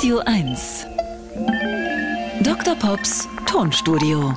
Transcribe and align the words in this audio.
Radio 0.00 0.22
1. 0.24 0.86
Dr. 2.42 2.74
Pops 2.74 3.28
Tonstudio. 3.44 4.34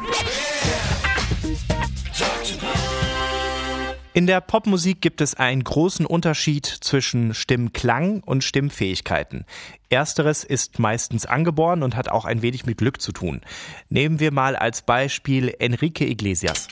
In 4.13 4.27
der 4.27 4.41
Popmusik 4.41 4.99
gibt 4.99 5.21
es 5.21 5.35
einen 5.35 5.63
großen 5.63 6.05
Unterschied 6.05 6.65
zwischen 6.65 7.33
Stimmklang 7.33 8.19
und 8.25 8.43
Stimmfähigkeiten. 8.43 9.45
Ersteres 9.87 10.43
ist 10.43 10.79
meistens 10.79 11.25
angeboren 11.25 11.81
und 11.81 11.95
hat 11.95 12.09
auch 12.09 12.25
ein 12.25 12.41
wenig 12.41 12.65
mit 12.65 12.77
Glück 12.77 13.01
zu 13.01 13.13
tun. 13.13 13.39
Nehmen 13.87 14.19
wir 14.19 14.33
mal 14.33 14.57
als 14.57 14.81
Beispiel 14.81 15.55
Enrique 15.59 16.01
Iglesias. 16.01 16.67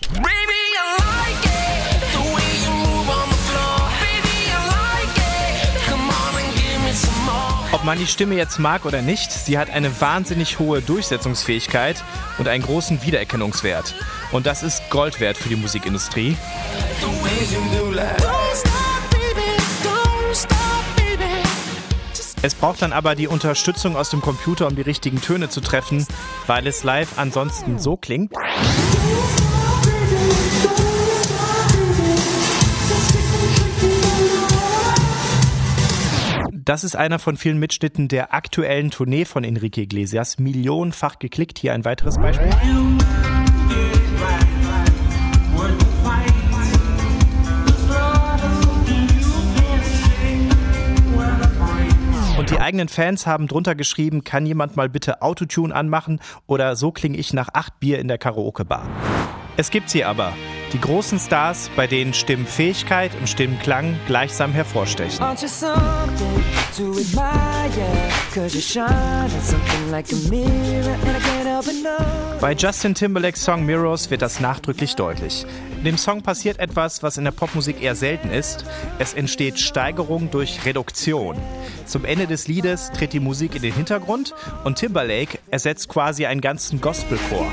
Ob 7.82 7.88
man 7.88 7.98
die 7.98 8.06
Stimme 8.06 8.36
jetzt 8.36 8.60
mag 8.60 8.86
oder 8.86 9.02
nicht, 9.02 9.32
sie 9.32 9.58
hat 9.58 9.72
eine 9.72 10.00
wahnsinnig 10.00 10.60
hohe 10.60 10.84
Durchsetzungsfähigkeit 10.84 12.04
und 12.38 12.48
einen 12.48 12.64
großen 12.64 13.02
Wiedererkennungswert. 13.02 13.96
Und 14.32 14.46
das 14.46 14.62
ist 14.62 14.88
Gold 14.92 15.20
wert 15.20 15.36
für 15.36 15.50
die 15.50 15.56
Musikindustrie. 15.56 16.38
Es 22.44 22.54
braucht 22.54 22.84
dann 22.84 22.94
aber 22.94 23.16
die 23.16 23.28
Unterstützung 23.28 23.96
aus 23.96 24.12
dem 24.12 24.22
Computer, 24.22 24.68
um 24.68 24.76
die 24.76 24.84
richtigen 24.84 25.20
Töne 25.20 25.50
zu 25.50 25.60
treffen, 25.60 26.06
weil 26.46 26.68
es 26.68 26.84
live 26.84 27.18
ansonsten 27.18 27.80
so 27.80 27.98
klingt. 27.98 28.32
Das 36.64 36.84
ist 36.84 36.96
einer 36.96 37.18
von 37.18 37.38
vielen 37.38 37.58
Mitschnitten 37.58 38.08
der 38.08 38.36
aktuellen 38.36 38.92
Tournee 38.92 39.26
von 39.26 39.44
Enrique 39.44 39.82
Iglesias. 39.82 40.38
Millionenfach 40.38 41.18
geklickt. 41.18 41.58
Hier 41.58 41.74
ein 41.74 41.86
weiteres 41.86 42.18
Beispiel. 42.20 42.50
Und 52.38 52.50
die 52.52 52.60
eigenen 52.60 52.90
Fans 52.90 53.26
haben 53.26 53.48
drunter 53.48 53.74
geschrieben, 53.74 54.24
kann 54.24 54.46
jemand 54.46 54.76
mal 54.76 54.88
bitte 54.88 55.24
Autotune 55.24 55.74
anmachen 55.74 56.20
oder 56.46 56.76
so 56.76 56.92
klinge 56.92 57.18
ich 57.18 57.34
nach 57.34 57.50
acht 57.54 57.80
Bier 57.80 57.98
in 57.98 58.08
der 58.08 58.20
Karaoke-Bar. 58.20 58.88
Es 59.58 59.72
gibt 59.72 59.90
sie 59.90 60.04
aber. 60.04 60.34
Die 60.74 60.80
großen 60.80 61.20
Stars, 61.20 61.70
bei 61.76 61.86
denen 61.86 62.14
Stimmfähigkeit 62.14 63.12
und 63.20 63.28
Stimmklang 63.28 64.00
gleichsam 64.08 64.54
hervorstechen. 64.54 65.20
Bei 72.40 72.54
Justin 72.54 72.96
Timberlakes 72.96 73.44
Song 73.44 73.66
Mirrors 73.66 74.10
wird 74.10 74.22
das 74.22 74.40
nachdrücklich 74.40 74.96
deutlich. 74.96 75.46
In 75.80 75.84
dem 75.84 75.98
Song 75.98 76.22
passiert 76.22 76.60
etwas, 76.60 77.04
was 77.04 77.18
in 77.18 77.26
der 77.26 77.32
Popmusik 77.32 77.82
eher 77.82 77.96
selten 77.96 78.30
ist. 78.30 78.64
Es 78.98 79.14
entsteht 79.14 79.60
Steigerung 79.60 80.32
durch 80.32 80.64
Reduktion. 80.64 81.36
Zum 81.86 82.06
Ende 82.06 82.28
des 82.28 82.48
Liedes 82.48 82.92
tritt 82.92 83.12
die 83.12 83.20
Musik 83.20 83.56
in 83.56 83.62
den 83.62 83.74
Hintergrund 83.74 84.34
und 84.64 84.78
Timberlake 84.78 85.40
ersetzt 85.50 85.90
quasi 85.90 86.26
einen 86.26 86.40
ganzen 86.40 86.80
Gospelchor. 86.80 87.52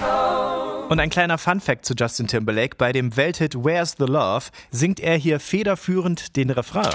Home. 0.00 0.86
Und 0.88 1.00
ein 1.00 1.10
kleiner 1.10 1.38
Fun-Fact 1.38 1.84
zu 1.84 1.94
Justin 1.98 2.26
Timberlake: 2.28 2.76
Bei 2.76 2.92
dem 2.92 3.16
Welthit 3.16 3.54
Where's 3.56 3.96
the 3.98 4.04
Love 4.04 4.46
singt 4.70 5.00
er 5.00 5.16
hier 5.16 5.40
federführend 5.40 6.36
den 6.36 6.50
Refrain. 6.50 6.94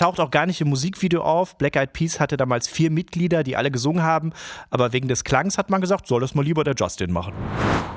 Taucht 0.00 0.18
auch 0.18 0.30
gar 0.30 0.46
nicht 0.46 0.60
im 0.60 0.68
Musikvideo 0.68 1.22
auf. 1.22 1.58
Black 1.58 1.76
Eyed 1.76 1.92
Peas 1.92 2.20
hatte 2.20 2.36
damals 2.36 2.66
vier 2.68 2.90
Mitglieder, 2.90 3.42
die 3.42 3.56
alle 3.56 3.70
gesungen 3.70 4.02
haben, 4.02 4.32
aber 4.70 4.92
wegen 4.92 5.08
des 5.08 5.24
Klangs 5.24 5.58
hat 5.58 5.68
man 5.68 5.80
gesagt, 5.80 6.06
soll 6.06 6.22
das 6.22 6.34
mal 6.34 6.44
lieber 6.44 6.64
der 6.64 6.74
Justin 6.74 7.12
machen. 7.12 7.34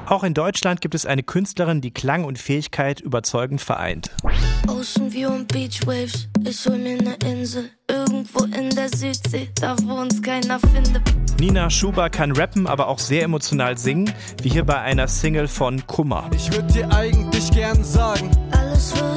Auch 0.08 0.24
in 0.24 0.34
Deutschland 0.34 0.82
gibt 0.82 0.96
es 0.96 1.06
eine 1.06 1.24
Künstlerin, 1.24 1.80
die 1.80 1.92
Klang 1.92 2.26
und 2.26 2.38
Fähigkeit 2.38 3.00
überzeugend 3.00 3.62
vereint. 3.62 4.12
Ocean 4.68 5.14
View 5.14 5.30
und 5.30 5.48
Beach 5.48 5.80
Waves, 5.86 6.28
ich 6.44 6.66
hol 6.66 6.78
mir 6.78 7.00
eine 7.00 7.16
Insel, 7.26 7.70
irgendwo 7.90 8.44
in 8.46 8.70
der 8.72 8.90
Südsee, 8.90 9.50
da 9.60 9.76
wo 9.84 9.94
uns 9.94 10.22
keiner 10.22 10.60
findet. 10.60 11.02
Nina 11.40 11.70
Schuber 11.70 12.10
kann 12.10 12.34
rappen, 12.34 12.68
aber 12.68 12.88
auch 12.88 13.00
sehr 13.00 13.24
emotional 13.24 13.78
singen, 13.78 14.14
wie 14.42 14.50
hier 14.50 14.66
bei 14.66 14.80
einer 14.80 15.08
Single 15.08 15.48
von 15.48 15.86
Kummer. 15.88 16.30
Ich 16.36 16.52
würde 16.52 16.72
dir 16.72 16.92
eigentlich 16.92 17.50
gern 17.52 17.84
sagen, 17.84 18.30
alles 18.52 18.96
wird 18.96 19.13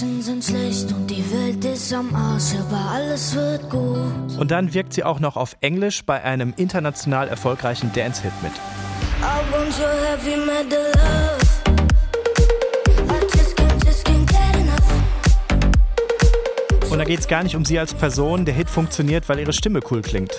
Menschen 0.00 0.22
sind 0.22 0.44
schlecht 0.44 0.92
und 0.92 1.06
die 1.08 1.24
Welt 1.30 1.64
ist 1.64 1.92
am 1.92 2.14
Arsch, 2.14 2.54
aber 2.58 2.90
alles 2.90 3.34
wird 3.34 3.68
gut. 3.68 4.38
Und 4.38 4.50
dann 4.50 4.72
wirkt 4.72 4.94
sie 4.94 5.04
auch 5.04 5.20
noch 5.20 5.36
auf 5.36 5.56
Englisch 5.60 6.04
bei 6.04 6.22
einem 6.22 6.54
international 6.56 7.28
erfolgreichen 7.28 7.92
Dance-Hit 7.92 8.32
mit. 8.42 8.52
Und 16.90 16.98
da 16.98 17.04
geht 17.04 17.20
es 17.20 17.28
gar 17.28 17.42
nicht 17.42 17.56
um 17.56 17.64
sie 17.64 17.78
als 17.78 17.92
Person, 17.92 18.44
der 18.44 18.54
Hit 18.54 18.70
funktioniert, 18.70 19.28
weil 19.28 19.38
ihre 19.38 19.52
Stimme 19.52 19.80
cool 19.90 20.00
klingt. 20.00 20.32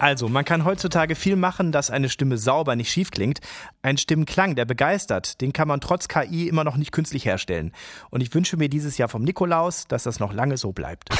Also, 0.00 0.28
man 0.28 0.46
kann 0.46 0.64
heutzutage 0.64 1.14
viel 1.14 1.36
machen, 1.36 1.72
dass 1.72 1.90
eine 1.90 2.08
Stimme 2.08 2.38
sauber 2.38 2.74
nicht 2.74 2.90
schief 2.90 3.10
klingt. 3.10 3.40
Ein 3.82 3.98
Stimmenklang, 3.98 4.54
der 4.54 4.64
begeistert, 4.64 5.42
den 5.42 5.52
kann 5.52 5.68
man 5.68 5.80
trotz 5.80 6.08
KI 6.08 6.48
immer 6.48 6.64
noch 6.64 6.78
nicht 6.78 6.90
künstlich 6.90 7.26
herstellen. 7.26 7.72
Und 8.08 8.22
ich 8.22 8.34
wünsche 8.34 8.56
mir 8.56 8.70
dieses 8.70 8.96
Jahr 8.96 9.10
vom 9.10 9.22
Nikolaus, 9.22 9.86
dass 9.88 10.04
das 10.04 10.18
noch 10.18 10.32
lange 10.32 10.56
so 10.56 10.72
bleibt. 10.72 11.10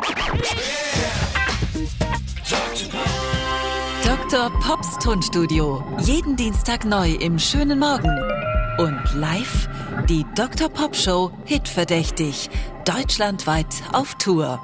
Dr. 4.03 4.51
Pops 4.61 4.99
Tonstudio. 4.99 5.85
Jeden 6.01 6.37
Dienstag 6.37 6.87
neu 6.87 7.11
im 7.11 7.39
schönen 7.39 7.79
Morgen. 7.79 8.19
Und 8.79 8.99
live 9.15 9.69
die 10.09 10.25
Dr. 10.35 10.71
Pop 10.71 10.97
Show 10.97 11.31
Hitverdächtig. 11.45 12.49
Deutschlandweit 12.87 13.67
auf 13.93 14.15
Tour. 14.15 14.59